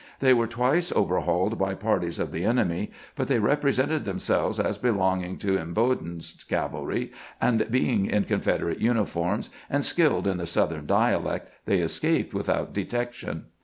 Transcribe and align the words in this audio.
They 0.19 0.33
were 0.33 0.47
twice 0.47 0.91
over 0.91 1.19
hauled 1.19 1.59
by 1.59 1.75
parties 1.75 2.17
of 2.17 2.31
the 2.31 2.43
enemy, 2.43 2.89
but 3.15 3.27
they 3.27 3.37
represented 3.37 4.03
themselves 4.03 4.59
as 4.59 4.79
belonging 4.79 5.37
to 5.37 5.59
Imboden's 5.59 6.43
cavahy, 6.49 7.11
and 7.39 7.69
being 7.69 8.07
in 8.07 8.23
Confederate 8.23 8.79
uniforms 8.79 9.51
and 9.69 9.85
skilled 9.85 10.25
in 10.25 10.37
the 10.37 10.47
Southern 10.47 10.87
dialect, 10.87 11.51
they 11.67 11.81
escaped 11.81 12.33
without 12.33 12.73
detection. 12.73 13.45